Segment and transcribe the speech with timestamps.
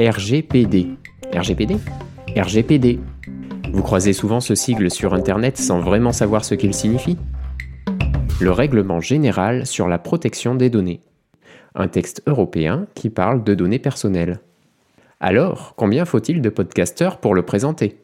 [0.00, 0.96] RGPD.
[1.34, 1.76] RGPD
[2.34, 2.98] RGPD.
[3.74, 7.18] Vous croisez souvent ce sigle sur Internet sans vraiment savoir ce qu'il signifie?
[8.40, 11.02] Le Règlement général sur la protection des données.
[11.74, 14.40] Un texte européen qui parle de données personnelles.
[15.20, 17.98] Alors, combien faut-il de podcasteurs pour le présenter?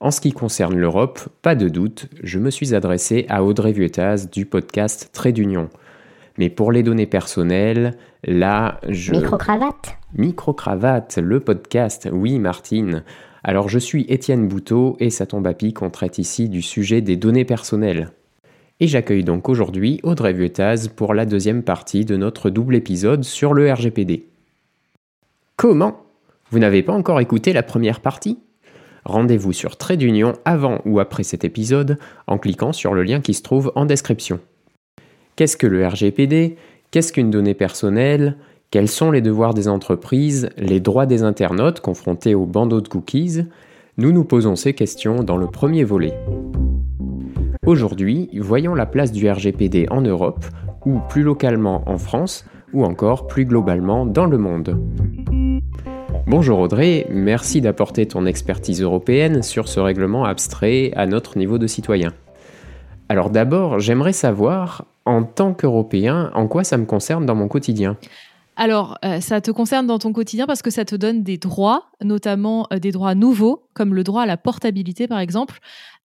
[0.00, 4.30] En ce qui concerne l'Europe, pas de doute, je me suis adressé à Audrey Vuettaz
[4.32, 5.68] du podcast Trait d'Union.
[6.40, 9.12] Mais pour les données personnelles, là, je...
[9.12, 13.04] Micro-cravate Micro-cravate, le podcast, oui Martine.
[13.44, 17.02] Alors je suis Étienne Bouteau et ça tombe à pic, on traite ici du sujet
[17.02, 18.12] des données personnelles.
[18.80, 23.52] Et j'accueille donc aujourd'hui Audrey Vuettaz pour la deuxième partie de notre double épisode sur
[23.52, 24.26] le RGPD.
[25.56, 26.06] Comment?
[26.50, 28.38] Vous n'avez pas encore écouté la première partie?
[29.04, 33.34] Rendez-vous sur Trait d'Union avant ou après cet épisode en cliquant sur le lien qui
[33.34, 34.40] se trouve en description.
[35.36, 36.56] Qu'est-ce que le RGPD
[36.90, 38.36] Qu'est-ce qu'une donnée personnelle?
[38.70, 40.50] Quels sont les devoirs des entreprises?
[40.56, 43.44] Les droits des internautes confrontés au bandeau de cookies?
[43.96, 46.14] Nous nous posons ces questions dans le premier volet.
[47.66, 50.44] Aujourd'hui, voyons la place du RGPD en Europe,
[50.86, 54.80] ou plus localement en France, ou encore plus globalement dans le monde.
[56.26, 61.66] Bonjour Audrey, merci d'apporter ton expertise européenne sur ce règlement abstrait à notre niveau de
[61.66, 62.12] citoyen.
[63.08, 67.96] Alors d'abord, j'aimerais savoir, en tant qu'Européen, en quoi ça me concerne dans mon quotidien?
[68.56, 71.84] Alors, euh, ça te concerne dans ton quotidien parce que ça te donne des droits,
[72.02, 75.60] notamment euh, des droits nouveaux, comme le droit à la portabilité, par exemple.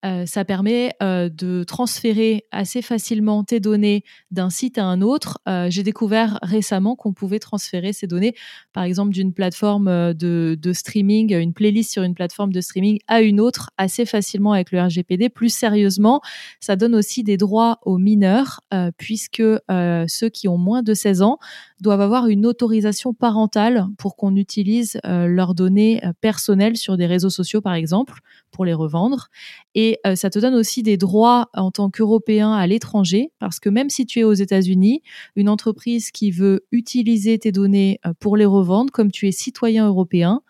[0.05, 5.39] Euh, ça permet euh, de transférer assez facilement tes données d'un site à un autre.
[5.47, 8.35] Euh, j'ai découvert récemment qu'on pouvait transférer ces données,
[8.71, 13.21] par exemple, d'une plateforme de, de, streaming, une playlist sur une plateforme de streaming à
[13.21, 15.29] une autre assez facilement avec le RGPD.
[15.29, 16.21] Plus sérieusement,
[16.59, 18.61] ça donne aussi des droits aux mineurs,
[18.97, 21.39] puisque ceux qui ont moins de 16 ans
[21.79, 27.61] doivent avoir une autorisation parentale pour qu'on utilise leurs données personnelles sur des réseaux sociaux,
[27.65, 28.19] par exemple,
[28.51, 29.29] pour les revendre.
[29.73, 33.69] Et euh, ça te donne aussi des droits en tant qu'Européen à l'étranger, parce que
[33.69, 35.01] même si tu es aux États-Unis,
[35.35, 39.87] une entreprise qui veut utiliser tes données euh, pour les revendre, comme tu es citoyen
[39.87, 40.41] européen,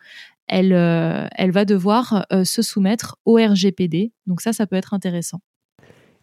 [0.47, 4.11] elle, euh, elle va devoir se soumettre au RGPD.
[4.27, 5.39] Donc ça, ça peut être intéressant.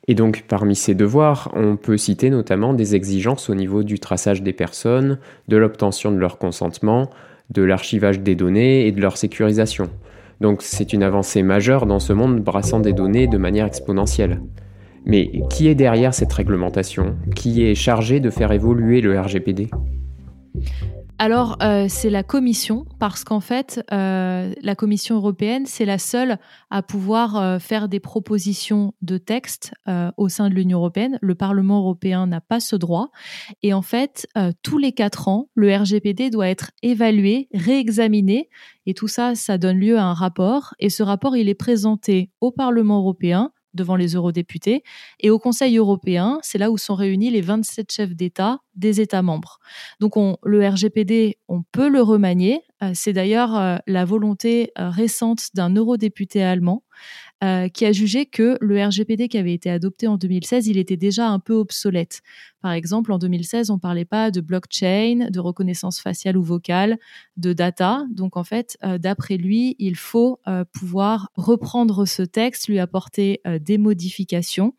[0.08, 4.42] Et donc, parmi ces devoirs, on peut citer notamment des exigences au niveau du traçage
[4.42, 7.08] des personnes, de l'obtention de leur consentement,
[7.48, 9.88] de l'archivage des données et de leur sécurisation.
[10.42, 14.42] Donc c'est une avancée majeure dans ce monde brassant des données de manière exponentielle.
[15.06, 17.14] Mais qui est derrière cette réglementation?
[17.36, 19.70] Qui est chargé de faire évoluer le RGPD
[21.22, 26.36] alors, euh, c'est la Commission, parce qu'en fait, euh, la Commission européenne, c'est la seule
[26.68, 29.72] à pouvoir euh, faire des propositions de texte
[30.16, 31.20] au sein de l'Union européenne.
[31.22, 33.12] Le Parlement européen n'a pas ce droit.
[33.62, 34.26] Et en fait,
[34.64, 38.48] tous les quatre ans, le RGPD doit être évalué, réexaminé.
[38.86, 40.74] Et tout ça, ça donne lieu à un rapport.
[40.80, 44.82] Et ce rapport, il est présenté au Parlement européen devant les eurodéputés.
[45.20, 49.22] Et au Conseil européen, c'est là où sont réunis les 27 chefs d'État des États
[49.22, 49.58] membres.
[50.00, 52.62] Donc on, le RGPD, on peut le remanier.
[52.82, 56.82] Euh, c'est d'ailleurs euh, la volonté euh, récente d'un eurodéputé allemand
[57.74, 61.28] qui a jugé que le RGPD qui avait été adopté en 2016, il était déjà
[61.28, 62.20] un peu obsolète.
[62.60, 66.98] Par exemple, en 2016, on ne parlait pas de blockchain, de reconnaissance faciale ou vocale,
[67.36, 68.04] de data.
[68.10, 70.40] Donc en fait, d'après lui, il faut
[70.72, 74.74] pouvoir reprendre ce texte, lui apporter des modifications.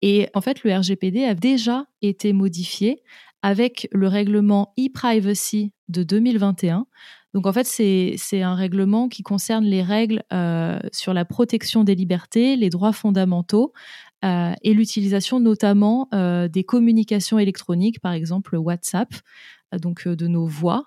[0.00, 3.02] Et en fait, le RGPD a déjà été modifié
[3.42, 6.86] avec le règlement e-privacy de 2021.
[7.36, 11.94] Donc en fait, c'est un règlement qui concerne les règles euh, sur la protection des
[11.94, 13.74] libertés, les droits fondamentaux
[14.24, 19.12] euh, et l'utilisation notamment euh, des communications électroniques, par exemple WhatsApp,
[19.78, 20.84] donc de nos voix.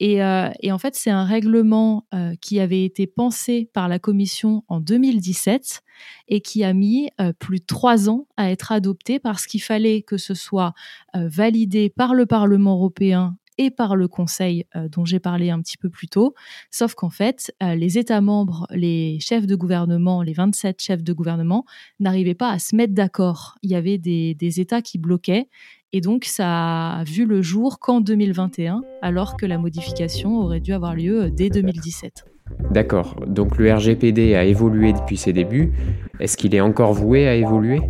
[0.00, 2.06] Euh, et, en fait, c'est un règlement
[2.40, 5.82] qui avait été pensé par la Commission en 2017
[6.28, 10.16] et qui a mis plus de trois ans à être adopté parce qu'il fallait que
[10.16, 10.72] ce soit
[11.14, 15.90] validé par le Parlement européen et par le Conseil dont j'ai parlé un petit peu
[15.90, 16.34] plus tôt.
[16.70, 21.64] Sauf qu'en fait, les États membres, les chefs de gouvernement, les 27 chefs de gouvernement
[21.98, 23.56] n'arrivaient pas à se mettre d'accord.
[23.62, 25.48] Il y avait des, des États qui bloquaient
[25.92, 30.72] et donc, ça a vu le jour qu'en 2021, alors que la modification aurait dû
[30.72, 32.24] avoir lieu dès 2017.
[32.70, 33.16] D'accord.
[33.26, 35.72] Donc le RGPD a évolué depuis ses débuts.
[36.20, 37.80] Est-ce qu'il est encore voué à évoluer?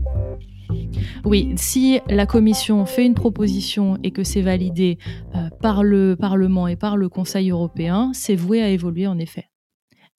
[1.24, 4.98] Oui, si la Commission fait une proposition et que c'est validé
[5.34, 9.50] euh, par le Parlement et par le Conseil européen, c'est voué à évoluer en effet.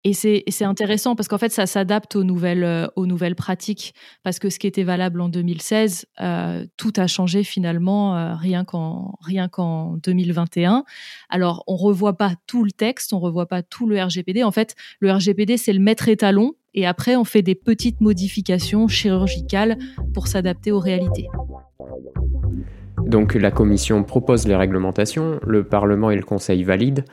[0.04, 3.94] Et c'est intéressant parce qu'en fait, ça s'adapte aux nouvelles, euh, aux nouvelles pratiques.
[4.24, 8.66] Parce que ce qui était valable en 2016, euh, tout a changé finalement euh, rien
[8.66, 10.86] qu'en rien qu'en 2021.
[11.30, 14.44] Alors, on revoit pas tout le texte, on revoit pas tout le RGPD.
[14.44, 16.54] En fait, le RGPD, c'est le maître étalon.
[16.74, 19.78] Et après, on fait des petites modifications chirurgicales
[20.14, 21.28] pour s'adapter aux réalités.
[23.06, 27.04] Donc la Commission propose les réglementations, le Parlement et le Conseil valident.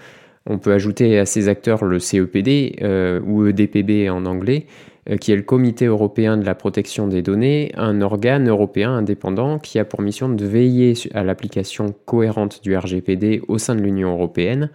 [0.46, 4.66] On peut ajouter à ces acteurs le CEPD euh, ou EDPB en anglais,
[5.10, 9.58] euh, qui est le Comité européen de la protection des données, un organe européen indépendant
[9.58, 14.12] qui a pour mission de veiller à l'application cohérente du RGPD au sein de l'Union
[14.12, 14.70] européenne.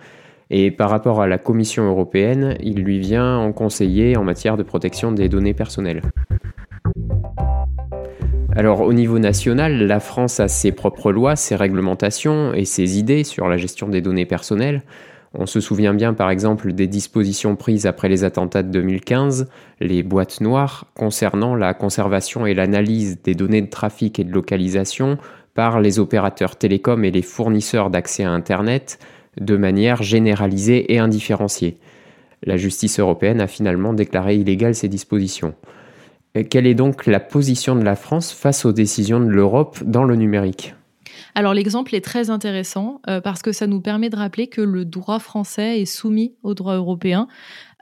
[0.50, 4.64] Et par rapport à la Commission européenne, il lui vient en conseiller en matière de
[4.64, 6.02] protection des données personnelles.
[8.56, 13.24] Alors au niveau national, la France a ses propres lois, ses réglementations et ses idées
[13.24, 14.84] sur la gestion des données personnelles.
[15.34, 19.50] On se souvient bien par exemple des dispositions prises après les attentats de 2015,
[19.80, 25.18] les boîtes noires, concernant la conservation et l'analyse des données de trafic et de localisation
[25.56, 29.00] par les opérateurs télécoms et les fournisseurs d'accès à Internet
[29.40, 31.78] de manière généralisée et indifférenciée.
[32.44, 35.56] La justice européenne a finalement déclaré illégales ces dispositions.
[36.50, 40.16] Quelle est donc la position de la France face aux décisions de l'Europe dans le
[40.16, 40.74] numérique?
[41.36, 44.86] Alors l'exemple est très intéressant euh, parce que ça nous permet de rappeler que le
[44.86, 47.28] droit français est soumis au droit européen.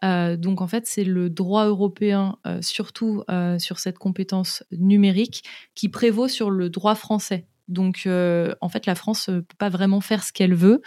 [0.03, 3.23] Euh, donc en fait, c'est le droit européen, euh, surtout
[3.57, 5.43] sur cette compétence numérique,
[5.75, 7.45] qui prévaut sur le droit français.
[7.71, 10.81] Donc, euh, en fait, la France ne peut pas vraiment faire ce qu'elle veut.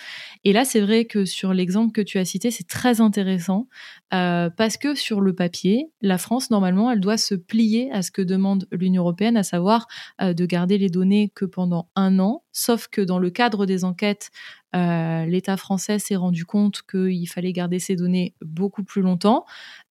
[0.44, 3.68] Et là, c'est vrai que sur l'exemple que tu as cité, c'est très intéressant
[4.12, 8.10] euh, parce que sur le papier, la France, normalement, elle doit se plier à ce
[8.10, 9.86] que demande l'Union européenne, à savoir
[10.20, 12.44] euh, de garder les données que pendant un an.
[12.52, 14.30] Sauf que dans le cadre des enquêtes,
[14.74, 19.44] l'État français s'est rendu compte qu'il fallait garder ces données beaucoup plus longtemps.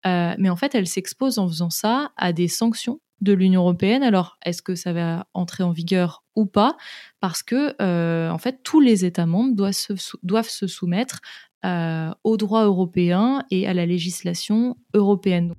[0.03, 4.03] mais en fait, elle s'expose en faisant ça à des sanctions de l'Union européenne.
[4.03, 6.77] Alors, est-ce que ça va entrer en vigueur ou pas
[7.19, 11.21] Parce que, euh, en fait, tous les États membres doivent se, soumettre
[11.65, 15.53] euh, au droit européen et à la législation européenne.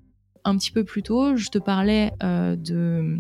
[0.45, 3.17] Un petit peu plus tôt, je te parlais euh, de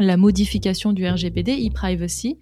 [0.00, 2.38] la modification du RGPD, e-privacy.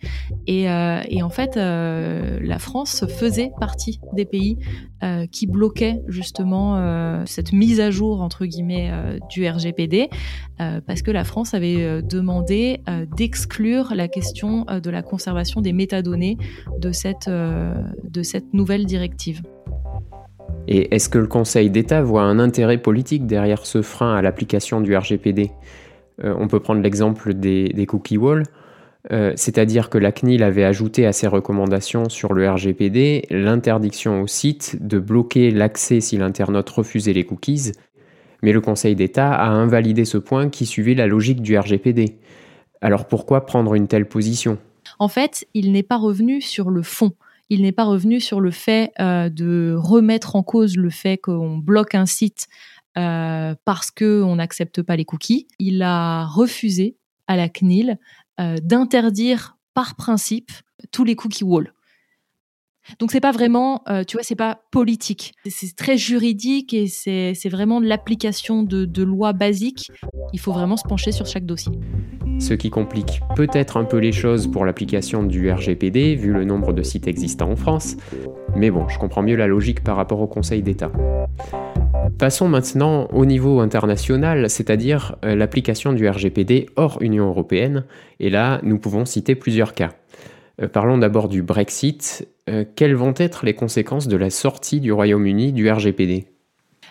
[0.46, 4.58] Et, euh, et, en fait, euh, la France faisait partie des pays
[5.02, 6.78] euh, qui bloquaient justement
[7.26, 8.90] cette mise à jour, entre guillemets,
[9.30, 10.08] du RGPD,
[10.86, 12.80] parce que la France avait demandé
[13.16, 16.36] d'exclure la question de la conservation des métadonnées
[16.78, 19.42] de cette, de cette nouvelle directive.
[20.66, 24.80] Et est-ce que le Conseil d'État voit un intérêt politique derrière ce frein à l'application
[24.80, 25.50] du RGPD
[26.22, 28.44] on peut prendre l'exemple des, cookie walls.
[29.12, 34.26] Euh, c'est-à-dire que la CNIL avait ajouté à ses recommandations sur le RGPD l'interdiction au
[34.26, 37.72] site de bloquer l'accès si l'internaute refusait les cookies,
[38.42, 42.18] mais le Conseil d'État a invalidé ce point qui suivait la logique du RGPD.
[42.80, 44.58] Alors pourquoi prendre une telle position?
[44.98, 47.12] En fait, il n'est pas revenu sur le fond.
[47.50, 51.56] Il n'est pas revenu sur le fait euh, de remettre en cause le fait qu'on
[51.56, 52.46] bloque un site
[52.96, 55.46] euh, parce qu'on n'accepte pas les cookies.
[55.58, 56.96] Il a refusé
[57.26, 57.98] à la CNIL
[58.40, 60.50] euh, d'interdire par principe
[60.90, 61.72] tous les cookie walls.
[62.98, 65.34] Donc c'est pas vraiment, euh, tu vois, c'est pas politique.
[65.46, 69.90] C'est très juridique et c'est vraiment l'application de, de lois basiques.
[70.32, 71.72] Il faut vraiment se pencher sur chaque dossier.
[72.38, 76.72] Ce qui complique peut-être un peu les choses pour l'application du RGPD, vu le nombre
[76.72, 77.96] de sites existants en France.
[78.56, 80.90] Mais bon, je comprends mieux la logique par rapport au Conseil d'État.
[82.18, 87.84] Passons maintenant au niveau international, c'est-à-dire euh, l'application du RGPD hors Union européenne,
[88.18, 89.92] et là nous pouvons citer plusieurs cas.
[90.60, 92.28] Euh, parlons d'abord du Brexit.
[92.50, 96.26] Euh, quelles vont être les conséquences de la sortie du Royaume-Uni du RGPD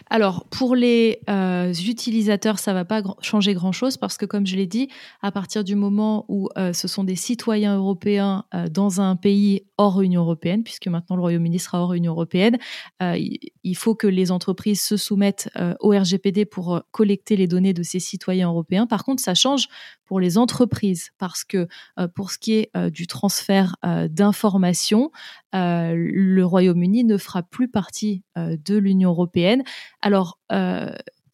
[0.10, 4.56] alors, pour les euh, utilisateurs, ça ne va pas changer grand-chose parce que, comme je
[4.56, 4.90] l'ai dit,
[5.22, 9.66] à partir du moment où euh, ce sont des citoyens européens euh, dans un pays
[9.78, 12.58] hors Union européenne, puisque maintenant le Royaume-Uni sera hors Union européenne,
[13.00, 15.50] il faut que les entreprises se soumettent
[15.80, 18.88] au RGPD pour collecter les données de ces citoyens européens.
[18.88, 19.68] Par contre, ça change
[20.08, 21.68] pour les entreprises parce que
[22.16, 25.12] pour ce qui est du transfert d'informations,
[25.54, 29.64] le Royaume-Uni ne fera plus partie de l'Union européenne.
[30.02, 30.92] Alors, euh,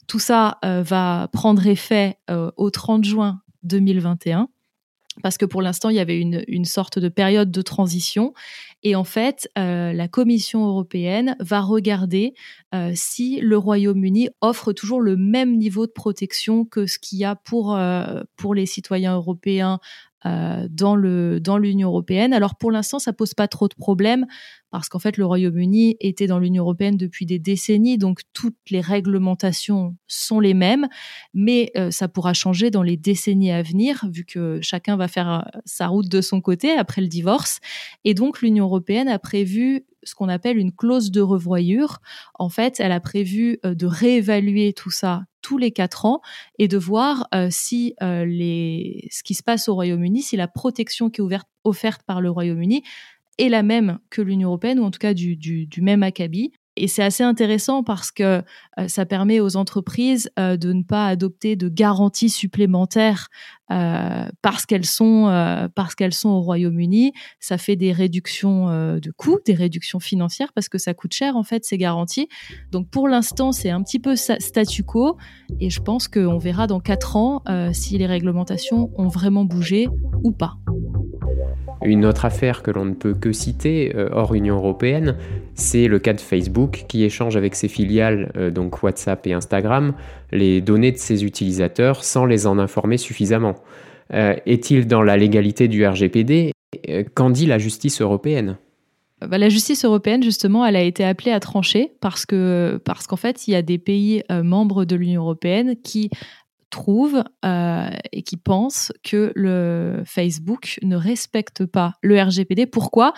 [0.07, 4.49] tout ça euh, va prendre effet euh, au 30 juin 2021
[5.21, 8.33] parce que pour l'instant, il y avait une, sorte de période de transition.
[8.81, 12.33] Et en fait, la Commission européenne va regarder
[12.95, 17.35] si le Royaume-Uni offre toujours le même niveau de protection que ce qu'il y a
[17.35, 17.77] pour,
[18.35, 19.79] pour les citoyens européens
[20.25, 22.33] dans l'Union européenne.
[22.33, 24.25] Alors pour l'instant, ça pose pas trop de problèmes
[24.73, 28.81] parce qu'en fait le Royaume-Uni était dans l'Union européenne depuis des décennies, donc toutes les
[28.81, 30.87] réglementations sont les mêmes,
[31.35, 35.29] mais euh, ça pourra changer dans les décennies à venir, vu que chacun va faire
[35.29, 37.59] euh, sa route de son côté après le divorce.
[38.03, 41.99] Et donc l'Union européenne a prévu ce qu'on appelle une clause de revoyure.
[42.33, 46.21] En fait, elle a prévu euh, de réévaluer tout ça tous les quatre ans
[46.57, 51.19] et de voir si les, ce qui se passe au Royaume-Uni, si la protection qui
[51.19, 52.81] est offerte par le Royaume-Uni
[53.37, 56.51] est la même que l'Union européenne ou en tout cas du, même acabit.
[56.75, 58.41] Et c'est assez intéressant parce que
[58.79, 63.27] euh, ça permet aux entreprises euh, de ne pas adopter de garanties supplémentaires
[63.69, 67.13] euh, parce qu'elles sont parce qu'elles sont au Royaume-Uni.
[67.39, 71.43] Ça fait des réductions de coûts, des réductions financières parce que ça coûte cher en
[71.43, 72.27] fait ces garanties.
[72.71, 75.17] Donc pour l'instant c'est un petit peu statu quo
[75.59, 79.87] et je pense qu'on verra dans quatre ans si les réglementations ont vraiment bougé
[80.23, 80.55] ou pas.
[81.85, 85.17] Une autre affaire que l'on ne peut que citer euh, hors Union européenne,
[85.53, 89.93] c'est le cas de Facebook qui échange avec ses filiales, euh, donc WhatsApp et Instagram,
[90.31, 93.55] les données de ses utilisateurs sans les en informer suffisamment.
[94.13, 96.51] Euh, est-il dans la légalité du RGPD
[97.13, 98.57] Qu'en dit la justice européenne?
[99.21, 102.25] Bah, la justice européenne, justement, elle a été appelée à trancher parce
[102.83, 106.09] parce qu'en fait, il y a des pays membres de l'Union européenne qui
[106.73, 112.65] trouve euh, et qui pense que le Facebook ne respecte pas le RGPD.
[112.65, 113.13] Pourquoi?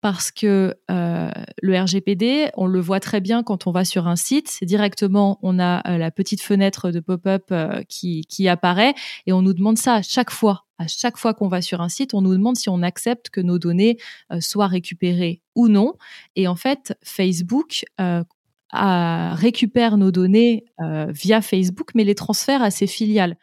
[0.00, 4.14] Parce que euh, le RGPD, on le voit très bien quand on va sur un
[4.14, 4.48] site.
[4.48, 7.52] C'est directement, on a euh, la petite fenêtre de pop-up
[7.88, 8.94] qui, qui apparaît
[9.26, 10.66] et on nous demande ça à chaque fois.
[10.78, 13.40] À chaque fois qu'on va sur un site, on nous demande si on accepte que
[13.42, 13.98] nos données
[14.38, 15.92] soient récupérées ou non.
[16.36, 17.84] Et en fait, Facebook
[18.72, 23.36] récupère nos données euh, via Facebook, mais les transfère à ses filiales.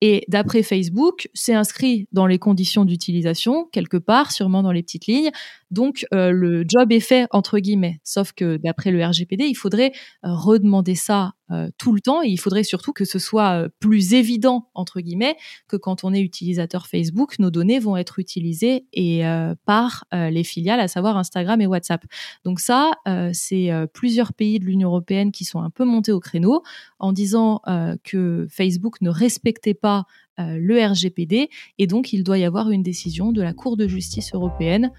[0.00, 5.06] Et d'après Facebook, c'est inscrit dans les conditions d'utilisation, quelque part, sûrement dans les petites
[5.06, 5.30] lignes.
[5.70, 8.00] Donc, euh, le job est fait, entre guillemets.
[8.02, 9.92] Sauf que d'après le RGPD, il faudrait
[10.24, 11.32] euh, redemander ça
[11.78, 15.36] tout le temps et il faudrait surtout que ce soit euh, plus évident entre guillemets
[15.68, 20.44] que quand on est utilisateur Facebook, nos données vont être utilisées et euh, par les
[20.44, 22.04] filiales, à savoir Instagram et WhatsApp.
[22.44, 22.92] Donc ça,
[23.32, 26.62] c'est plusieurs pays de l'Union européenne qui sont un peu montés au créneau
[26.98, 27.60] en disant
[28.04, 30.04] que Facebook ne respectait pas
[30.38, 34.34] le RGPD et donc il doit y avoir une décision de la Cour de justice
[34.34, 34.90] européenne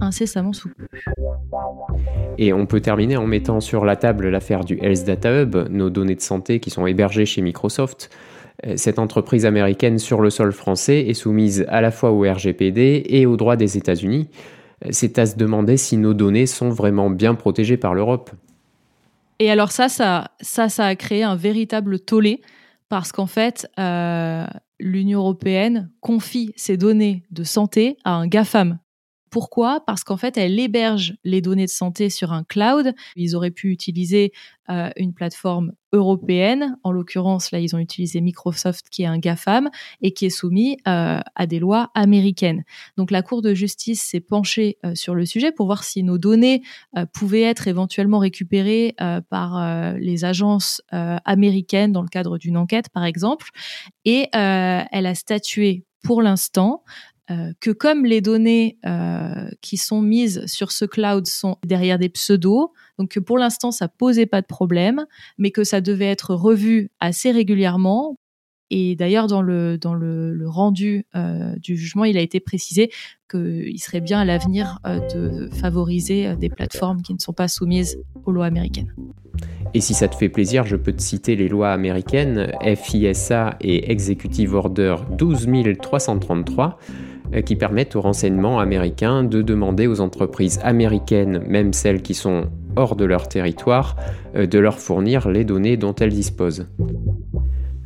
[0.00, 0.86] incessamment sous peu.
[2.38, 6.14] Et on peut terminer en mettant sur la table l'affaire du Health Data Hub, données
[6.14, 8.10] de santé qui sont hébergées chez Microsoft.
[8.66, 13.04] Euh, cette entreprise américaine sur le sol français est soumise à la fois au RGPD
[13.06, 14.28] et aux droits des États-Unis.
[14.84, 18.30] Euh, c'est à se demander si nos données sont vraiment bien protégées par l'Europe.
[19.38, 22.42] Et alors ça, ça, ça, a créé un véritable tollé
[22.90, 24.44] parce qu'en fait, euh,
[24.78, 28.78] l'Union européenne confie ses données de santé à un GAFAM,
[29.30, 29.80] pourquoi?
[29.86, 32.94] Parce qu'en fait, elle héberge les données de santé sur un cloud.
[33.16, 34.32] Ils auraient pu utiliser
[34.68, 36.76] euh, une plateforme européenne.
[36.82, 39.70] En l'occurrence, là, ils ont utilisé Microsoft, qui est un GAFAM
[40.00, 42.64] et qui est soumis euh, à des lois américaines.
[42.96, 46.18] Donc, la Cour de justice s'est penchée euh, sur le sujet pour voir si nos
[46.18, 46.62] données
[47.12, 48.94] pouvaient être éventuellement récupérées
[49.28, 53.50] par les agences américaines dans le cadre d'une enquête, par exemple.
[54.04, 56.82] Et elle a statué pour l'instant
[57.60, 62.70] que comme les données euh, qui sont mises sur ce cloud sont derrière des pseudos,
[62.98, 65.06] donc que pour l'instant ça posait pas de problème,
[65.38, 68.16] mais que ça devait être revu assez régulièrement.
[68.72, 72.90] Et d'ailleurs dans le dans le, rendu euh, du jugement, il a été précisé
[73.28, 78.32] qu'il serait bien à l'avenir de favoriser des plateformes qui ne sont pas soumises aux
[78.32, 78.92] lois américaines.
[79.72, 83.92] Et si ça te fait plaisir, je peux te citer les lois américaines FISA et
[83.92, 87.09] Executive Order 12333 euh,
[87.44, 92.46] qui permettent aux renseignements américains de demander aux entreprises américaines, même celles qui sont
[92.76, 93.96] hors de leur territoire,
[94.36, 96.66] euh, de leur fournir les données dont elles disposent.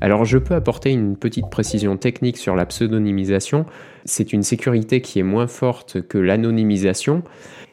[0.00, 3.64] Alors je peux apporter une petite précision technique sur la pseudonymisation.
[4.04, 7.22] C'est une sécurité qui est moins forte que l'anonymisation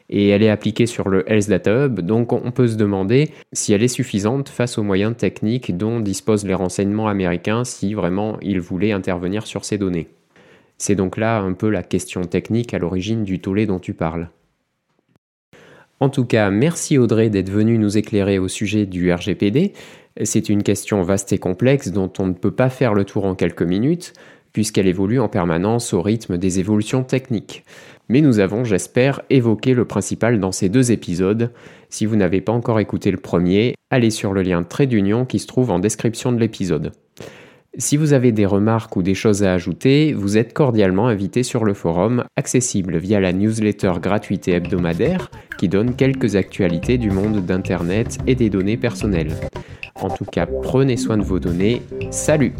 [0.08, 3.72] et elle est appliquée sur le Health Data Hub, donc on peut se demander si
[3.72, 8.60] elle est suffisante face aux moyens techniques dont disposent les renseignements américains si vraiment ils
[8.60, 10.08] voulaient intervenir sur ces données.
[10.82, 14.30] C'est donc là un peu la question technique à l'origine du tollé dont tu parles.
[16.00, 19.74] En tout cas, merci Audrey d'être venue nous éclairer au sujet du RGPD.
[20.24, 23.36] C'est une question vaste et complexe dont on ne peut pas faire le tour en
[23.36, 24.12] quelques minutes,
[24.52, 27.62] puisqu'elle évolue en permanence au rythme des évolutions techniques.
[28.08, 31.52] Mais nous avons, j'espère, évoqué le principal dans ces deux épisodes.
[31.90, 35.38] Si vous n'avez pas encore écouté le premier, allez sur le lien trait d'union qui
[35.38, 36.90] se trouve en description de l'épisode.
[37.78, 41.64] Si vous avez des remarques ou des choses à ajouter, vous êtes cordialement invité sur
[41.64, 47.46] le forum, accessible via la newsletter gratuite et hebdomadaire qui donne quelques actualités du monde
[47.46, 49.34] d'Internet et des données personnelles.
[49.94, 51.80] En tout cas, prenez soin de vos données.
[52.10, 52.52] Salut